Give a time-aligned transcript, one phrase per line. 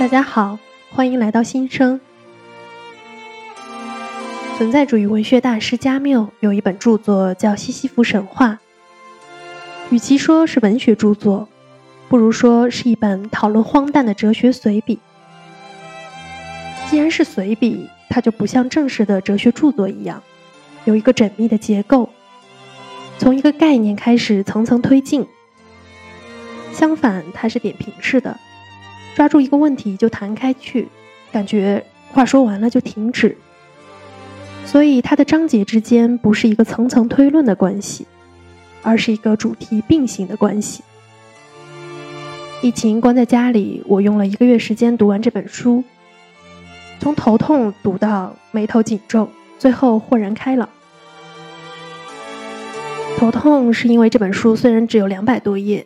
[0.00, 0.58] 大家好，
[0.90, 2.00] 欢迎来到新生。
[4.56, 8.58] 存在主义文学大师加缪有一本著作叫《西西弗神话》，
[9.94, 11.46] 与其说是文学著作，
[12.08, 14.98] 不如说是一本讨论荒诞的哲学随笔。
[16.88, 20.22] 既然是随笔，它就不像正式的哲学著作一样，
[20.86, 22.08] 有一个缜密的结构，
[23.18, 25.26] 从一个概念开始层层推进。
[26.72, 28.40] 相反，它是点评式的，
[29.14, 30.88] 抓住一个问题就谈开去，
[31.30, 33.36] 感觉话说完了就停止。
[34.64, 38.06] 所以，它的章节之间不是一个层层推论的关系，
[38.82, 40.82] 而是一个主题并行的关系。
[42.62, 45.82] 疫情关在家里，我用了一个月时间读完这本书，
[46.98, 50.68] 从头痛读到眉头紧皱，最后豁然开朗。
[53.18, 55.84] 头痛是因为这本书虽然只有两百多页。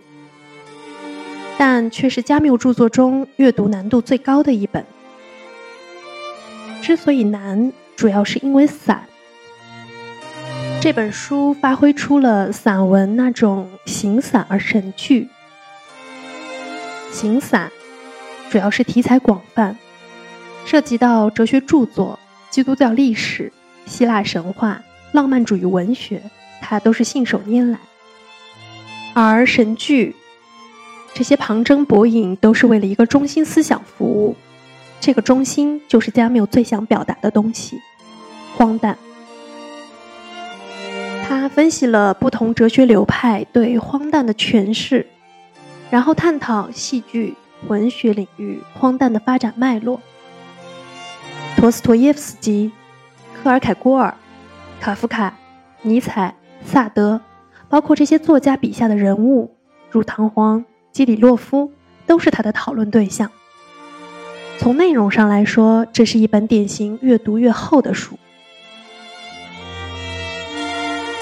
[1.56, 4.84] 但却是加缪著作中阅读难度最高的一本。
[6.82, 9.06] 之所以难，主要是因为散。
[10.80, 15.28] 这本书发挥出了散文那种形散而神聚。
[17.10, 17.70] 形散，
[18.50, 19.78] 主要是题材广泛，
[20.66, 22.18] 涉及到哲学著作、
[22.50, 23.50] 基督教历史、
[23.86, 26.20] 希腊神话、浪漫主义文学，
[26.60, 27.78] 它都是信手拈来。
[29.14, 30.16] 而神剧。
[31.14, 34.34] 这些旁征博引都是为了一个中心思想服务，
[35.00, 37.80] 这个中心就是加缪最想表达的东西——
[38.56, 38.98] 荒诞。
[41.26, 45.06] 他分析了不同哲学流派对荒诞的诠释，
[45.88, 47.36] 然后探讨戏剧、
[47.68, 50.00] 文学领域荒诞的发展脉络。
[51.56, 52.72] 陀思妥耶夫斯基、
[53.40, 54.12] 克尔凯郭尔、
[54.80, 55.32] 卡夫卡、
[55.82, 57.20] 尼采、萨德，
[57.68, 59.54] 包括这些作家笔下的人物，
[59.90, 60.64] 如唐璜。
[60.94, 61.72] 基里洛夫
[62.06, 63.32] 都是他的讨论对象。
[64.58, 68.16] 从内容上来说，这是一本典型越读越厚的书。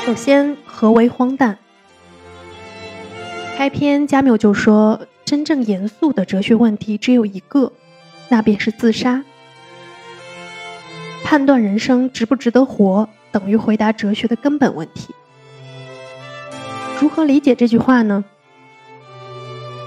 [0.05, 1.57] 首先，何为荒诞？
[3.57, 7.73] 开篇，加缪就说，真正严肃的哲学问题只有一个，
[8.29, 9.25] 那便是自杀。
[11.25, 15.15] 判断人生值不值得活，等于回答哲学的根本问题。
[17.01, 18.23] 如何理解这句话呢？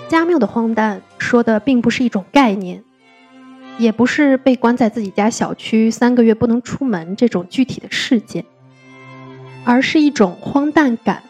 [0.07, 2.83] 加缪的荒诞说的并不是一种概念，
[3.77, 8.45] 也不是被关在自己家小区三个月不能出门这种具体的事件，
[9.63, 11.23] 而是一种荒诞感。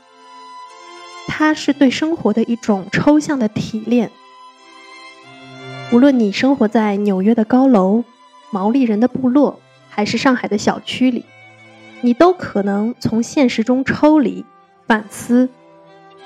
[1.28, 4.12] 它是对生活的一种抽象的提炼。
[5.92, 8.04] 无论你生活在纽约的高楼、
[8.52, 9.60] 毛利人的部落，
[9.90, 11.26] 还是上海的小区里，
[12.02, 14.46] 你都可能从现实中抽离、
[14.86, 15.50] 反思，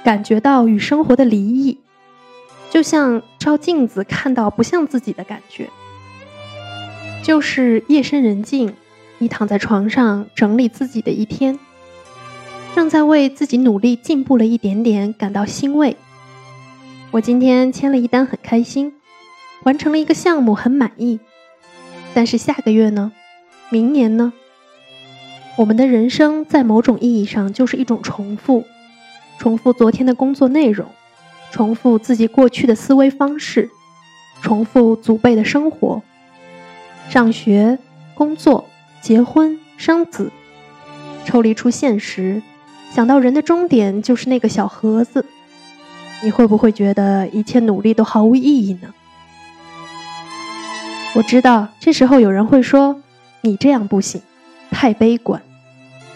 [0.03, 1.77] 感觉到与生活的离异。
[2.69, 5.69] 就像照镜子看到不像自己的感觉，
[7.23, 8.73] 就是夜深人静，
[9.17, 11.57] 你躺在床上整理自己的一天，
[12.75, 15.97] 正在为自己努力进步了一点点感到欣慰。
[17.11, 18.93] 我今天签了一单很开心，
[19.63, 21.19] 完成了一个项目很满意，
[22.13, 23.11] 但是下个月呢？
[23.69, 24.31] 明年呢？
[25.57, 28.63] 我们的人生在某种意义上就是一种重复，
[29.39, 30.87] 重复昨天的工作内容。
[31.51, 33.69] 重复自己过去的思维方式，
[34.41, 36.01] 重复祖辈的生活，
[37.09, 37.77] 上学、
[38.13, 38.65] 工作、
[39.01, 40.31] 结婚、生子，
[41.25, 42.41] 抽离出现实，
[42.91, 45.25] 想到人的终点就是那个小盒子，
[46.21, 48.93] 你会不会觉得一切努力都毫无意义呢？
[51.15, 53.01] 我知道这时候有人会说
[53.41, 54.21] ：“你这样不行，
[54.69, 55.41] 太悲观。”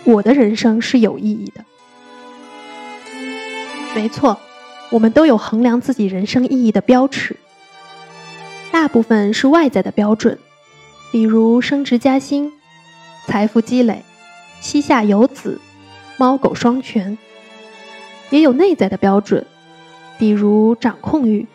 [0.05, 1.63] 我的人生是有意义的，
[3.95, 4.38] 没错。
[4.89, 7.38] 我们都有衡量自己人生意义的标尺，
[8.71, 10.38] 大部分是外在的标准，
[11.11, 12.51] 比如升职加薪、
[13.25, 14.03] 财富积累、
[14.61, 15.59] 膝下有子、
[16.17, 17.17] 猫狗双全；
[18.29, 19.45] 也有内在的标准，
[20.19, 21.47] 比如掌控欲、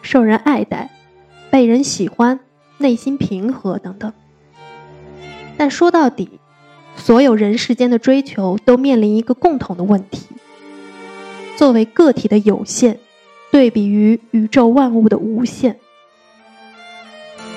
[0.00, 0.90] 受人爱戴、
[1.50, 2.40] 被人喜欢、
[2.78, 4.10] 内心平和等等。
[5.58, 6.40] 但说到底，
[6.96, 10.26] 所有人世间的追求都面临一个共同的问题。
[11.58, 13.00] 作为个体的有限，
[13.50, 15.80] 对比于宇宙万物的无限，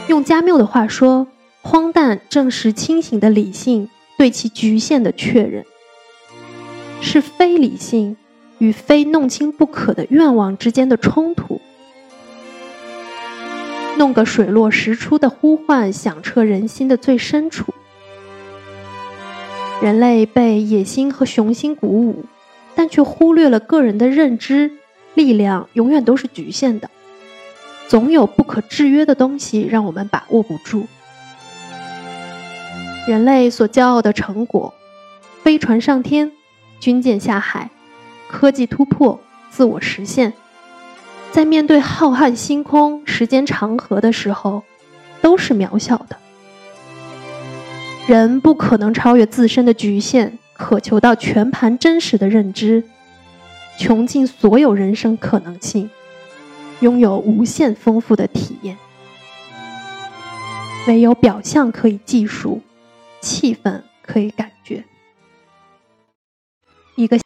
[0.07, 1.27] 用加缪的话说，
[1.62, 5.63] 荒诞正是清醒的理性对其局限的确认，
[7.00, 8.18] 是非理性
[8.57, 11.62] 与非弄清不可的愿望之间的冲突。
[13.97, 17.71] 弄个水落石出的呼唤，响彻人心的最深处。
[19.80, 22.25] 人类被野心和雄心鼓舞。
[22.81, 24.72] 但却忽略了个人的认知
[25.13, 26.89] 力量永远都是局限的，
[27.88, 30.88] 总有不可制约的东西让我们把握不住。
[33.06, 34.74] 人类所骄傲的成果，
[35.44, 36.31] 飞船上天，
[36.80, 37.69] 军舰下海，
[38.28, 39.19] 科技突破，
[39.51, 40.33] 自我实现，
[41.31, 44.63] 在面对浩瀚星空、时间长河的时候，
[45.22, 46.18] 都是渺小的。
[48.07, 52.83] 人不可能超越自身的局限，渴求到全盘真实的认知，
[53.79, 55.89] 穷尽所有人生可能性，
[56.81, 58.77] 拥有无限丰富的体验。
[60.87, 62.61] 唯有表象可以计数。
[63.19, 64.83] 气氛可以感觉，
[66.95, 67.19] 一个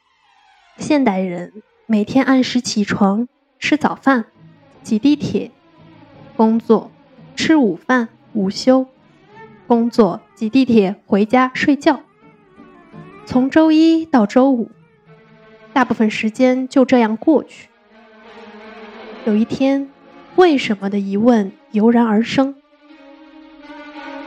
[0.77, 1.53] 现代人
[1.85, 3.29] 每天按时起床、
[3.59, 4.25] 吃早饭、
[4.83, 5.51] 挤地铁、
[6.35, 6.91] 工作、
[7.35, 8.87] 吃午饭、午休、
[9.67, 12.01] 工作、挤地铁、回家睡觉，
[13.25, 14.69] 从周一到周五，
[15.73, 17.69] 大部分时间就这样过去。
[19.25, 19.89] 有一天，
[20.35, 22.55] 为什么的疑问油然而生。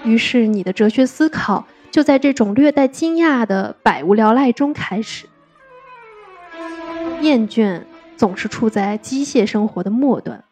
[0.05, 5.27] 于是，你的哲学思考就在这种略带惊讶的百无聊赖中开始。
[7.21, 7.83] 厌倦
[8.17, 10.45] 总是处在机械生活的末端，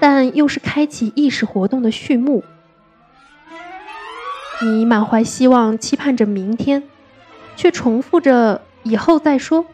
[0.00, 2.42] 但又是开启意识活动的序幕。
[4.62, 6.84] 你满怀希望，期盼着明天，
[7.56, 9.64] 却重复着“以后再说”，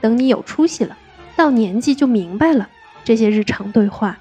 [0.00, 0.96] 等你有出息了，
[1.36, 2.68] 到年纪就明白了。
[3.04, 4.18] 这些日常对话。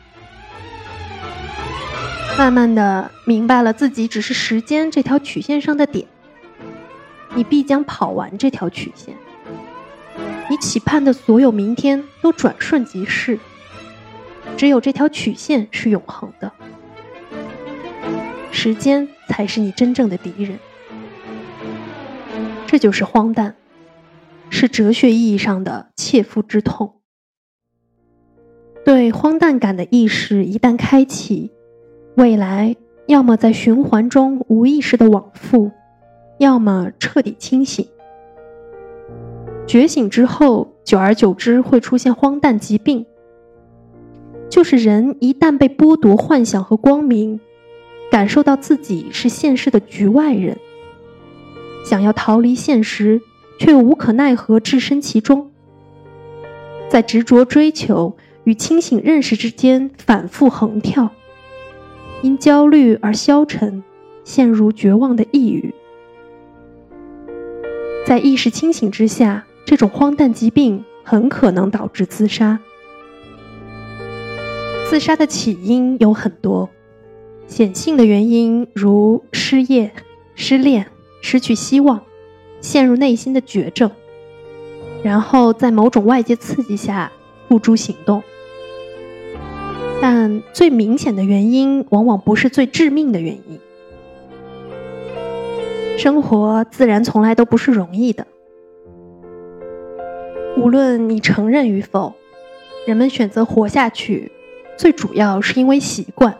[2.37, 6.05] 慢慢的明白了，自己只是时间这条曲线上的点，
[7.33, 9.15] 你必将跑完这条曲线。
[10.49, 13.39] 你期盼的所有明天都转瞬即逝，
[14.57, 16.51] 只有这条曲线是永恒的，
[18.51, 20.59] 时间才是你真正的敌人。
[22.65, 23.55] 这就是荒诞，
[24.49, 26.93] 是哲学意义上的切肤之痛。
[28.83, 31.51] 对荒诞感的意识一旦开启。
[32.15, 32.77] 未来
[33.07, 35.71] 要么在循环中无意识的往复，
[36.37, 37.85] 要么彻底清醒。
[39.67, 43.05] 觉醒之后，久而久之会出现荒诞疾病，
[44.49, 47.39] 就是人一旦被剥夺幻想和光明，
[48.09, 50.57] 感受到自己是现实的局外人，
[51.85, 53.21] 想要逃离现实，
[53.59, 55.51] 却又无可奈何置身其中，
[56.89, 61.11] 在执着追求与清醒认识之间反复横跳。
[62.23, 63.83] 因焦虑而消沉，
[64.23, 65.75] 陷入绝望的抑郁。
[68.07, 72.59] 在意识清醒之下，这种荒诞疾病很可能导致自杀。
[74.89, 76.69] 自杀的起因有很多，
[77.47, 79.91] 显性的原因如失业、
[80.35, 80.87] 失恋、
[81.25, 82.03] 失去希望、
[82.61, 83.89] 陷入内心的绝症，
[85.01, 87.11] 然后在某种外界刺激下
[87.49, 88.21] 付诸行动。
[89.99, 93.59] 但最明显的原因，往往不是最致命的原因。
[95.97, 98.27] 生活自然从来都不是容易的，
[100.57, 102.13] 无论你承认与否，
[102.85, 104.31] 人们选择活下去，
[104.77, 106.37] 最主要是因为习惯，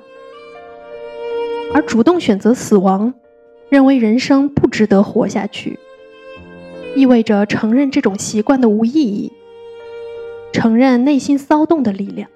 [1.73, 3.11] 而主动选择死亡，
[3.69, 5.79] 认为人生不值得活下去，
[6.95, 9.31] 意味着承认这种习惯的无意义，
[10.53, 12.29] 承认内心骚动的力量。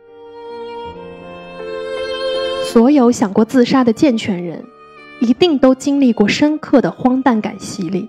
[2.66, 4.64] 所有想过自杀的健全人，
[5.22, 8.08] 一定都经历过深刻的荒诞感洗礼，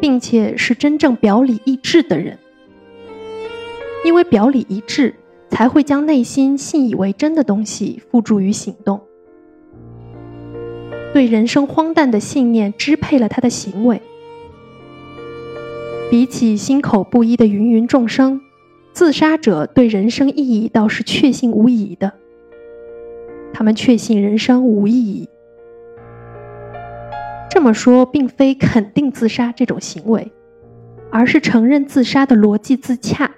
[0.00, 2.38] 并且是真正表里一致的人。
[4.04, 5.14] 因为表里一致，
[5.50, 9.00] 才会将内心信以为真的东西付诸于行动。
[11.16, 14.02] 对人生荒诞的信念支配了他的行为。
[16.10, 18.42] 比起心口不一的芸芸众生，
[18.92, 22.12] 自杀者对人生意义倒是确信无疑的。
[23.54, 25.26] 他们确信人生无意义。
[27.48, 30.30] 这么说，并非肯定自杀这种行为，
[31.10, 33.30] 而是承认自杀的逻辑自洽。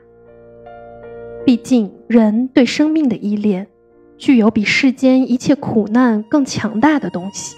[1.47, 3.68] 毕竟，人对生命的依恋，
[4.16, 7.54] 具有比世间一切苦难更强大的东西。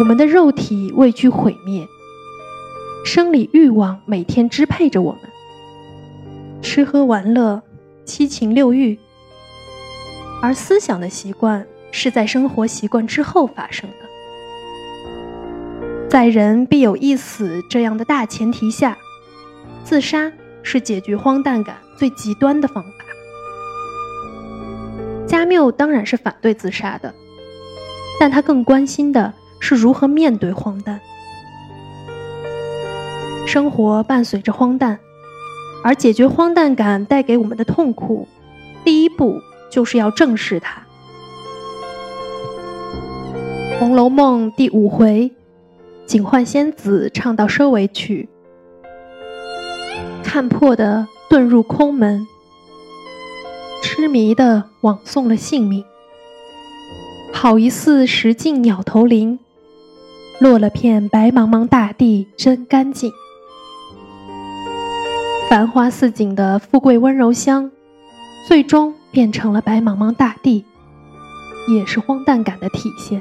[0.00, 1.88] 我们的肉体畏惧毁灭，
[3.04, 5.22] 生理欲望每天支配着我们，
[6.62, 7.60] 吃喝玩乐，
[8.04, 8.96] 七情六欲。
[10.40, 13.96] 而思想的习惯是在生活习惯之后发生的，
[16.08, 18.96] 在人必有一死这样的大前提下，
[19.82, 20.30] 自杀
[20.62, 22.90] 是解决荒诞感最极端的方法。
[25.26, 27.12] 加缪当然是反对自杀的，
[28.20, 31.00] 但他更关心的是如何面对荒诞。
[33.46, 34.98] 生活伴随着荒诞，
[35.82, 38.28] 而解决荒诞感带给我们的痛苦。
[38.84, 40.82] 第一步就是要正视它。
[43.78, 45.30] 《红楼梦》第五回，
[46.04, 48.28] 警幻仙子唱到收尾曲，
[50.22, 52.26] 看破的遁入空门，
[53.82, 55.84] 痴迷的枉送了性命。
[57.32, 59.38] 好一似石径鸟头林，
[60.40, 63.12] 落了片白茫茫大地真干净。
[65.50, 67.72] 繁花似锦的富贵温柔乡，
[68.46, 70.64] 最终变成了白茫茫大地，
[71.68, 73.20] 也是荒诞感的体现。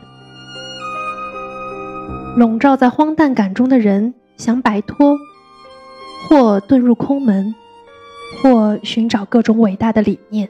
[2.35, 5.17] 笼罩在荒诞感中的人想摆脱，
[6.29, 7.55] 或遁入空门，
[8.43, 10.47] 或寻找各种伟大的理念，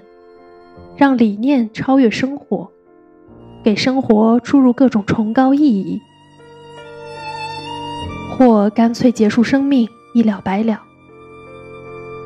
[0.98, 2.70] 让理念超越生活，
[3.64, 6.02] 给生活注入各种崇高意义，
[8.38, 10.84] 或干脆结束生命，一了百了。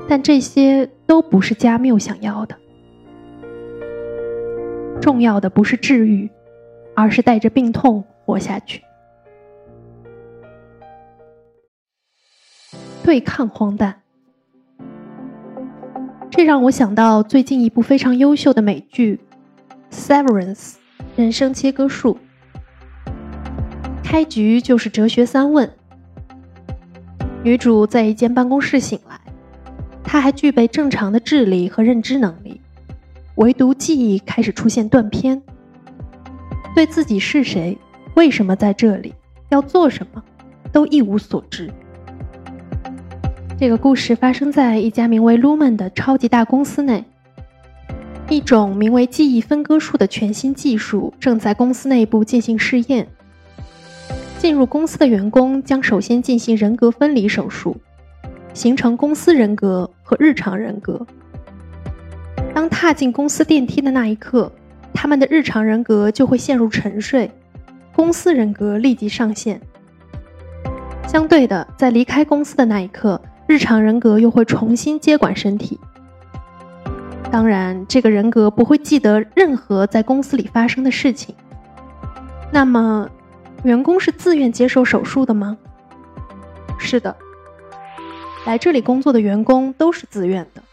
[0.09, 2.57] 但这些都不是加缪想要的。
[4.99, 6.29] 重要的不是治愈，
[6.95, 8.81] 而是带着病痛活下去。
[13.03, 14.01] 对抗荒诞，
[16.29, 19.19] 这让我想到最近一部非常优秀的美剧
[19.95, 20.73] 《Severance》
[21.15, 22.17] 人生切割术。
[24.03, 25.73] 开局就是哲学三问：
[27.43, 29.19] 女主在一间办公室醒来，
[30.03, 32.61] 她还具备正常的智力和认知能力，
[33.35, 35.41] 唯独记忆开始出现断片，
[36.75, 37.75] 对自己是谁、
[38.15, 39.13] 为什么在这里、
[39.49, 40.23] 要做什么，
[40.71, 41.71] 都一无所知。
[43.57, 47.03] 这个故事发生在一家名为 Lumen 的超级大公司内。
[48.29, 53.07] 一种名为记忆分割术的全新技术正在公司内部进行试验。
[54.41, 57.77] 进入公司的员工将首先进行人格分离手术，
[58.55, 61.05] 形成公司人格和日常人格。
[62.51, 64.51] 当踏进公司电梯的那一刻，
[64.95, 67.29] 他们的日常人格就会陷入沉睡，
[67.93, 69.61] 公司人格立即上线。
[71.07, 73.21] 相对的，在离开公司的那一刻。
[73.45, 75.79] 日常人格又会重新接管身体。
[77.29, 81.35] 当然，这个人格不会记得任何在公司里发生的事情。
[82.51, 83.07] 那么，
[83.63, 85.57] 员工是自愿接受手术的吗？
[86.79, 87.15] 是的，
[88.45, 90.63] 来这里工作的员工都是自愿的，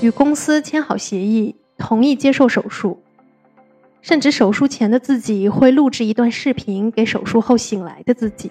[0.00, 3.02] 与公司签好协议，同意接受手术。
[4.00, 8.50] 甚至手术前的自己会录制一段视频给手术后醒来的自己，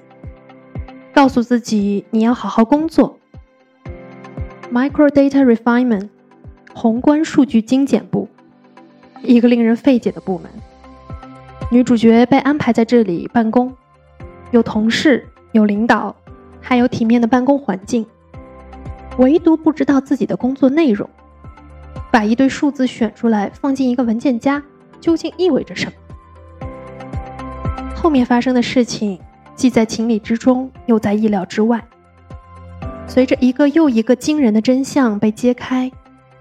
[1.14, 3.20] 告诉自己你要好好工作。
[4.72, 6.08] Microdata Refinement，
[6.74, 8.30] 宏观数据精简部，
[9.22, 10.50] 一个令人费解的部门。
[11.74, 13.74] 女主角被安排在这里办公，
[14.52, 16.14] 有同事，有领导，
[16.60, 18.06] 还有体面的办公环境，
[19.20, 21.10] 唯独不知道自己的工作内容。
[22.12, 24.62] 把一堆数字选出来放进一个文件夹，
[25.00, 26.68] 究竟意味着什么？
[27.96, 29.18] 后面发生的事情，
[29.56, 31.82] 既在情理之中，又在意料之外。
[33.08, 35.90] 随着一个又一个惊人的真相被揭开，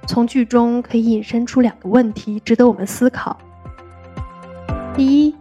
[0.08, 3.38] 从剧中可以引申出两个问题，值得我们思考：
[4.97, 5.35] 第一，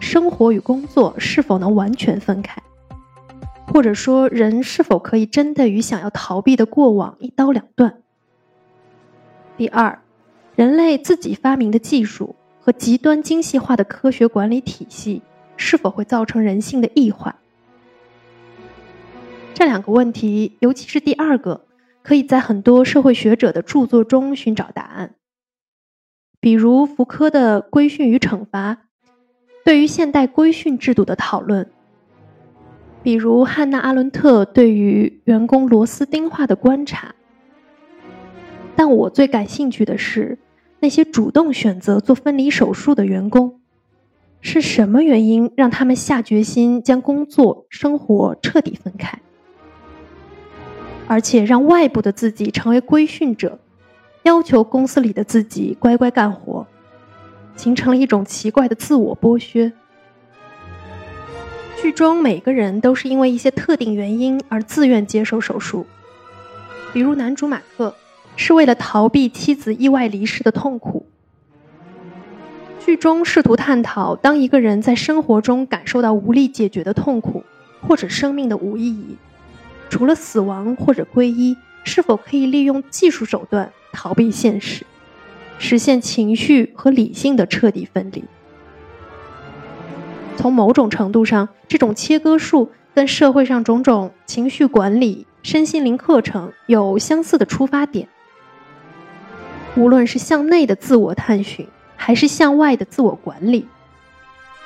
[0.00, 2.60] 生活与工作是否能完全分开？
[3.66, 8.02] 或者说，人是否可以真的与想要逃避的过往一刀两断？
[9.56, 10.00] 第二，
[10.56, 15.22] 人类自己发明的技术和极端精细化的科学管理体系，
[15.56, 17.36] 是否会造成人性的异化？
[19.54, 21.64] 这两个问题，尤其是第二个，
[22.02, 25.14] 可以在很多社会学者的著作中寻找答案。
[26.40, 28.74] 比如福柯的《规训与惩罚》，
[29.68, 31.66] 对于现代规训制度的讨论；
[33.02, 37.14] 比如汉娜·阿伦特对于员工螺丝钉化的观察。
[38.74, 40.38] 但我最感兴趣的是，
[40.80, 43.60] 那些主动选择做分离手术的员工，
[44.40, 49.18] 是什么原因让他们下决心将工作生活彻底分开？
[51.06, 53.58] 而且让外部的自己成为规训者，
[54.22, 56.57] 要求公司里的自己乖乖干活，
[57.58, 59.70] 形成了一种奇怪的自我剥削。
[61.80, 65.84] 剧中每个人都是因为一些特定原因而自愿接受手术，
[66.92, 67.94] 比如男主马克
[68.36, 71.04] 是为了逃避妻子意外离世的痛苦。
[72.80, 77.44] 剧中试图探讨，当一个人在生活中感受到无力解决的痛苦，
[77.80, 79.16] 或者生命的无意义。
[79.90, 84.84] 除了死亡或者皈依，是否可以利用技术手段逃避现实，
[85.58, 88.24] 实现情绪和理性的彻底分离？
[90.36, 98.08] 从某种程度上，这种切割术跟社会上种种情绪管理、身心灵课程有相似的出发点。
[99.76, 103.66] 无论是向内的自我探寻，还是向外的自我管理，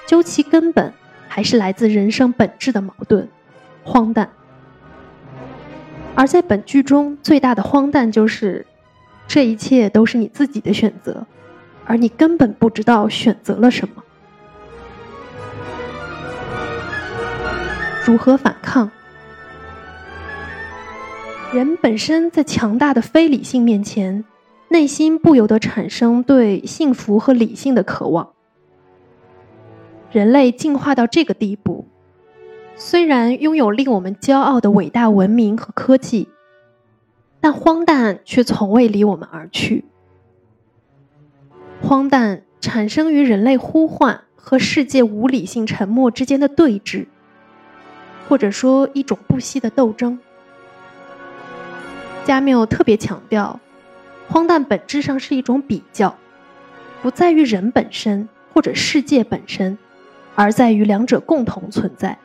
[0.06, 0.92] 究其根本，
[1.26, 3.28] 还是来自人生本质的矛盾——
[3.82, 4.30] 荒诞。
[6.14, 8.66] 而在本剧中，最大的荒诞就是，
[9.32, 11.24] 这一切都是你自己的选择，
[11.86, 14.04] 而你根本不知道选择了什么。
[18.04, 18.90] 如何反抗？
[21.50, 24.22] 人本身在强大的非理性面前，
[24.68, 28.32] 内心不由得产生对幸福和理性的渴望。
[30.10, 31.86] 人类进化到这个地步。
[32.76, 36.28] 虽然拥有令我们骄傲的伟大文明和科技，
[37.42, 39.84] 但荒诞却从未离我们而去。
[41.82, 47.06] 荒诞产生于人类呼唤和世界无理性沉默之间的对峙，
[48.28, 50.20] 或者说一种不息的斗争。
[52.24, 53.58] 加缪特别强调，
[54.28, 56.14] 荒诞本质上是一种比较，
[57.02, 59.76] 不在于人本身或者世界本身，
[60.36, 62.16] 而在于两者共同存在。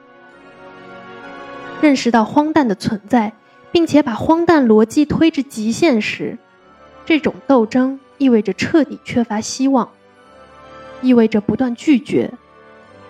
[1.82, 3.34] 认识到荒诞的存在，
[3.78, 6.40] 并且把荒诞逻辑推至极限时，
[7.06, 9.92] 这种斗争意味着彻底缺乏希望，
[11.04, 12.34] 意味着不断拒绝，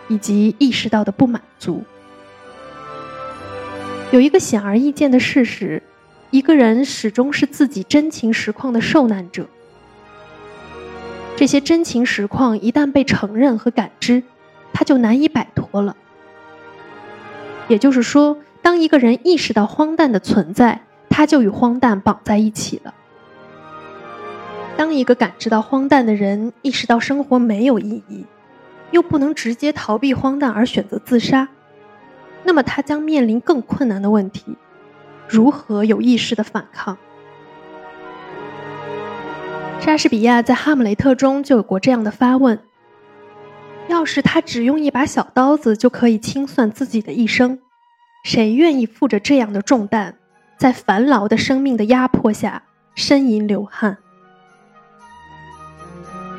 [0.10, 1.86] 以及意识到的不满足。
[4.12, 5.82] 有一个显而易见的事实：
[6.32, 9.48] 一个人始终是自己真情实况的受难者。
[11.38, 14.22] 这些真情实况一旦被承认和感知，
[14.74, 15.96] 他就难以摆脱了。
[17.70, 18.38] 也就是说。
[18.68, 22.94] 当一个人意识到荒诞的存在，他就与荒诞绑在一起了。
[24.76, 28.26] 当一个感知到荒诞的人意识到生活没有意义，
[28.92, 31.48] 又不能直接逃避荒诞而选择自杀，
[32.44, 34.58] 那么他将面临更困难的问题：
[35.30, 36.98] 如何有意识的反抗？
[39.80, 42.60] 莎士比亚在《哈姆雷特》中就有过这样的发问：
[43.88, 47.60] 要是他只用一把小刀子就可以清算自己的一生？
[48.28, 50.16] 谁愿意负着这样的重担，
[50.58, 52.64] 在繁劳的生命的压迫下
[52.94, 54.00] 呻吟流汗？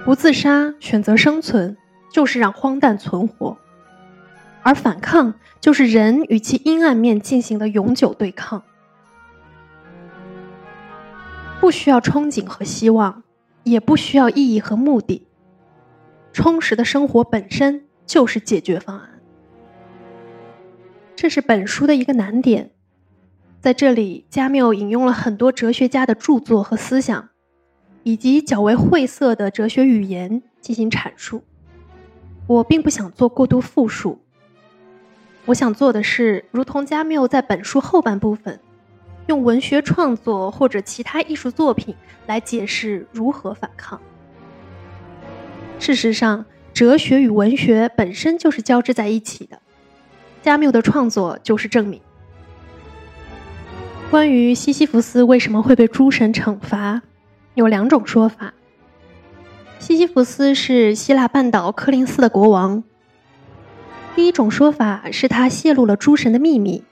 [0.05, 1.79] 不自杀，选择生存，
[2.13, 3.57] 就是让荒诞存活；
[4.63, 8.63] 而反抗，就是人与其阴暗面进行的永久对抗。
[11.59, 13.23] 不需要憧憬和希望，
[13.65, 15.27] 也不需要意义和目的，
[16.35, 19.18] 充实的生活本身就是解决方案。
[21.21, 22.71] 这是本书的一个难点，
[23.61, 27.31] 在这里，加缪引用了很多哲学家的著作和思想，
[28.05, 31.43] 以及较为晦涩的哲学语言进行阐述。
[32.47, 34.21] 我并不想做过度复述，
[35.47, 38.61] 我想做的是，如同加缪在本书后半部分，
[39.27, 41.97] 用文学创作或者其他艺术作品
[42.29, 44.01] 来解释如何反抗。
[45.81, 49.61] 事实上，哲学与文学本身就是交织在一起的。
[50.43, 52.01] 加缪的创作就是证明。
[54.11, 57.03] 关于西西弗斯为什么会被诸神惩罚，
[57.55, 58.55] 有两种说法。
[59.79, 62.83] 西西弗斯是希腊半岛科林斯的国王。
[64.17, 66.83] 第一种说法是他泄露了诸神的秘密，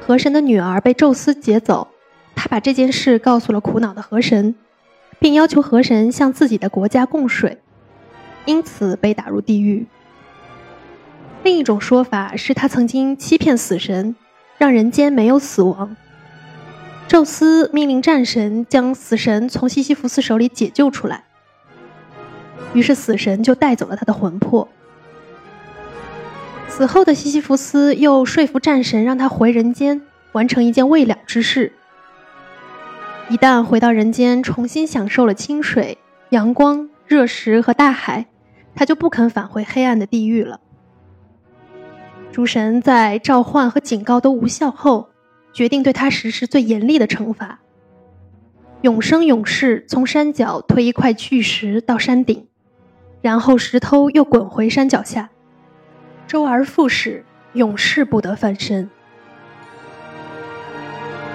[0.00, 1.88] 河神的女儿被宙斯劫走，
[2.34, 4.54] 他把这件事告诉了苦恼的河神，
[5.18, 7.62] 并要求河神向自己的国家供水，
[8.44, 9.86] 因此被打入地狱。
[11.46, 14.16] 另一种说法是他曾经欺骗死神，
[14.58, 15.96] 让人间没有死亡。
[17.06, 21.22] 宙斯命令战神将死神从西西弗斯手里解救出来，
[22.74, 24.66] 于是死神就带走了他的魂魄。
[26.66, 31.72] 死后的西西弗斯又说服战神，让他回人间完成一件未了之事。
[33.28, 35.98] 一旦回到人间，重新享受了清水、
[36.30, 38.26] 阳光、热食和大海，
[38.74, 40.58] 他就不肯返回黑暗的地狱了。
[42.36, 45.08] 诸神在召唤和警告都无效后，
[45.54, 47.60] 决定对他实施最严厉的惩罚。
[48.82, 52.46] 永生勇士从山脚推一块巨石到山顶，
[53.22, 55.30] 然后石头又滚回山脚下，
[56.26, 58.90] 周而复始，永世不得翻身。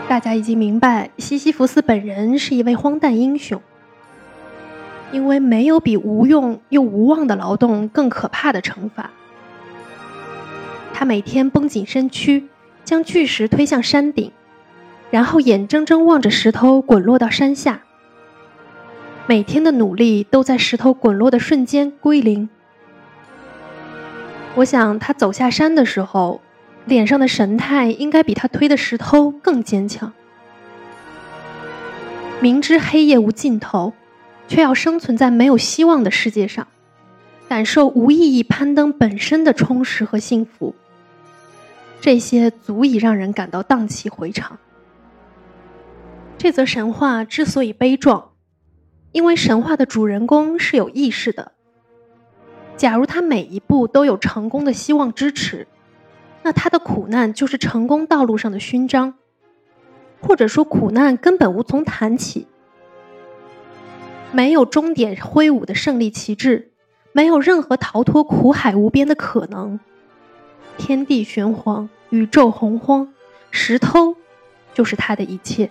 [0.07, 3.59] 大家已经明白，西西弗斯本人是一位荒诞英雄，
[5.11, 9.09] 因为没有比无用又无望的劳动更可怕的惩罚。
[11.01, 12.47] 他每天绷紧身躯，
[12.83, 14.31] 将巨石推向山顶，
[15.09, 17.81] 然后眼睁睁望着石头滚落到山下。
[19.25, 22.47] 每天的努力都在石头滚落的瞬间归零。
[24.53, 26.39] 我想，他走下山的时候，
[26.85, 30.13] 脸上的神态应该比他推的石头更坚强。
[32.39, 33.93] 明知黑夜无尽头，
[34.47, 36.67] 却要生存在没有希望的世界上，
[37.49, 40.75] 感受无意义攀登本身的充实和幸福。
[42.01, 44.57] 这些足以让人感到荡气回肠。
[46.37, 48.31] 这则神话之所以悲壮，
[49.11, 51.51] 因为神话的主人公是有意识的。
[52.75, 55.67] 假如他每一步都有成功的希望支持，
[56.41, 59.13] 那他的苦难就是成功道路上的勋章，
[60.19, 62.47] 或者说苦难根本无从谈起。
[64.31, 66.71] 没有终点挥舞的胜利旗帜，
[67.11, 69.79] 没有任何逃脱苦海无边的可能。
[70.77, 73.13] 天地玄黄，宇宙洪荒，
[73.51, 74.15] 石头
[74.73, 75.69] 就是他的一切。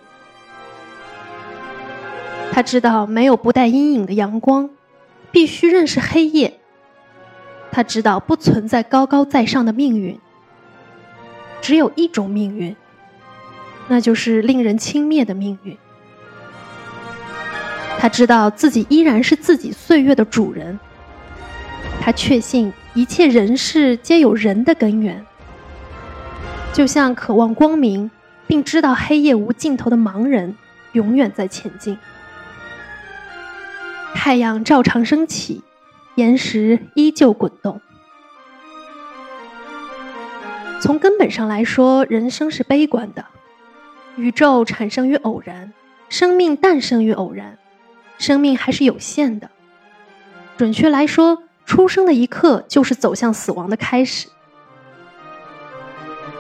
[2.52, 4.70] 他知道没有不带阴影的阳光，
[5.30, 6.60] 必须认识黑夜。
[7.72, 10.18] 他知道不存在高高在上的命运，
[11.60, 12.74] 只有一种命运，
[13.86, 15.76] 那就是令人轻蔑的命运。
[17.98, 20.78] 他知道自己依然是自己岁月的主人。
[22.00, 25.24] 他确信一切人事皆有人的根源，
[26.72, 28.10] 就像渴望光明
[28.46, 30.56] 并知道黑夜无尽头的盲人，
[30.92, 31.96] 永远在前进。
[34.12, 35.62] 太阳照常升起。
[36.16, 37.80] 岩石依旧滚动。
[40.80, 43.24] 从根本上来说，人生是悲观的。
[44.16, 45.72] 宇宙产生于偶然，
[46.10, 47.56] 生命诞生于偶然，
[48.18, 49.50] 生命还是有限的。
[50.58, 54.26] 准确来说，出生的一刻就是走向死亡的开始。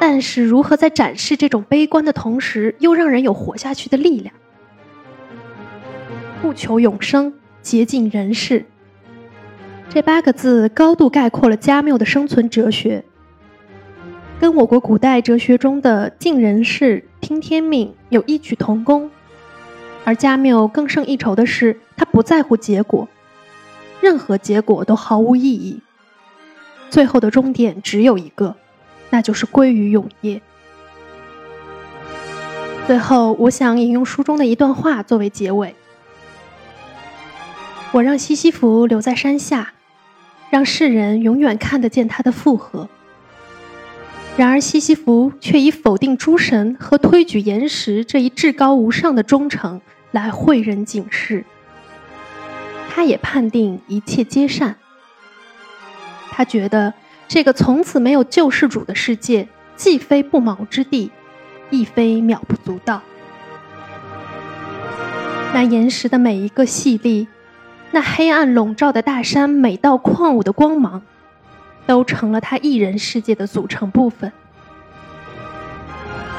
[0.00, 4.34] 但是，如何在展示这种悲观的同时，又让人有活下去的力量？
[6.42, 8.66] 不求永生，竭尽人事。
[9.88, 13.04] 这八个字高度概括了加缪的生存哲学，
[14.40, 19.08] 跟我国古代哲学中的“尽人事，听天命”有异曲同工。
[20.04, 23.08] 而加缪更胜一筹的是，他不在乎结果，
[24.00, 25.80] 任何结果都毫无意义，
[26.90, 28.56] 最后的终点只有一个，
[29.10, 30.40] 那就是归于永夜。
[32.86, 35.74] 最后，我想引用书中的一段话作为结尾：
[37.92, 39.72] 我让西西弗留在山下。
[40.50, 42.88] 让世人永远看得见他的复合。
[44.36, 51.44] 然而，西西弗却以否定诸神和推举岩石这一至高无上的忠诚来诲人警示。
[52.92, 54.74] 他也判定一切皆善。
[56.30, 56.92] 他觉得
[57.28, 61.12] 这个从此没有救世主的世界，既非不毛之地，
[61.70, 63.00] 亦非渺不足道。
[65.54, 67.28] 那岩石的每一个细粒。
[67.92, 71.02] 那黑暗笼罩的大山，每道矿物的光芒，
[71.86, 74.32] 都成了他一人世界的组成部分。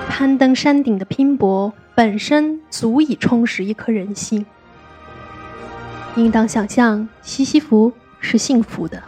[0.07, 4.45] 攀登山顶的拼搏本身足以充实一颗人心。
[6.15, 9.01] 应当想象，西西弗是幸福的。